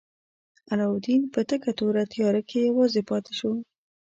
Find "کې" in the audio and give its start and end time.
2.49-2.59